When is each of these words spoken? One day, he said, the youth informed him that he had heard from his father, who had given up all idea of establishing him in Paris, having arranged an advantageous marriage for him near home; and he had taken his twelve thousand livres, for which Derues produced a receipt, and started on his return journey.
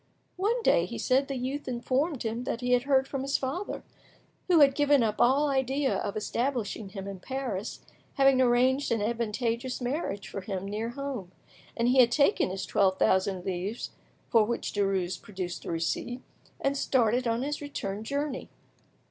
One 0.37 0.63
day, 0.63 0.87
he 0.87 0.97
said, 0.97 1.27
the 1.27 1.35
youth 1.35 1.67
informed 1.67 2.23
him 2.23 2.43
that 2.45 2.61
he 2.61 2.71
had 2.73 2.85
heard 2.85 3.07
from 3.07 3.21
his 3.21 3.37
father, 3.37 3.83
who 4.47 4.59
had 4.61 4.73
given 4.73 5.03
up 5.03 5.17
all 5.19 5.47
idea 5.47 5.95
of 5.97 6.17
establishing 6.17 6.89
him 6.89 7.07
in 7.07 7.19
Paris, 7.19 7.81
having 8.15 8.41
arranged 8.41 8.91
an 8.91 8.99
advantageous 9.03 9.79
marriage 9.79 10.27
for 10.27 10.41
him 10.41 10.65
near 10.67 10.89
home; 10.89 11.31
and 11.77 11.87
he 11.87 11.99
had 11.99 12.11
taken 12.11 12.49
his 12.49 12.65
twelve 12.65 12.97
thousand 12.97 13.45
livres, 13.45 13.91
for 14.27 14.43
which 14.43 14.73
Derues 14.73 15.21
produced 15.21 15.65
a 15.65 15.71
receipt, 15.71 16.23
and 16.59 16.75
started 16.75 17.27
on 17.27 17.43
his 17.43 17.61
return 17.61 18.03
journey. 18.03 18.49